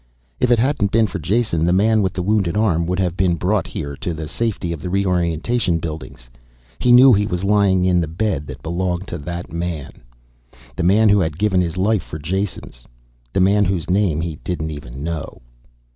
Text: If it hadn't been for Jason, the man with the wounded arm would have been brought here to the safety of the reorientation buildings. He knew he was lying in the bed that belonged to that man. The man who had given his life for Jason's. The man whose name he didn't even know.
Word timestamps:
If 0.39 0.49
it 0.49 0.57
hadn't 0.57 0.89
been 0.89 1.05
for 1.05 1.19
Jason, 1.19 1.63
the 1.63 1.71
man 1.71 2.01
with 2.01 2.13
the 2.13 2.23
wounded 2.23 2.57
arm 2.57 2.87
would 2.87 2.97
have 2.97 3.15
been 3.15 3.35
brought 3.35 3.67
here 3.67 3.95
to 3.97 4.15
the 4.15 4.27
safety 4.27 4.73
of 4.73 4.81
the 4.81 4.89
reorientation 4.89 5.77
buildings. 5.77 6.27
He 6.79 6.91
knew 6.91 7.13
he 7.13 7.27
was 7.27 7.43
lying 7.43 7.85
in 7.85 8.01
the 8.01 8.07
bed 8.07 8.47
that 8.47 8.63
belonged 8.63 9.07
to 9.09 9.19
that 9.19 9.53
man. 9.53 10.01
The 10.75 10.81
man 10.83 11.07
who 11.09 11.19
had 11.19 11.37
given 11.37 11.61
his 11.61 11.77
life 11.77 12.01
for 12.01 12.17
Jason's. 12.17 12.83
The 13.31 13.41
man 13.41 13.63
whose 13.63 13.91
name 13.91 14.21
he 14.21 14.39
didn't 14.43 14.71
even 14.71 15.03
know. 15.03 15.39